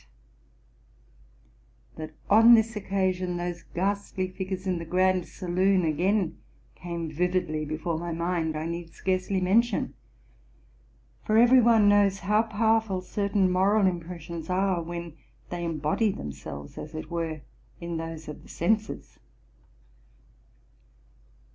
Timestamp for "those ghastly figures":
3.37-4.65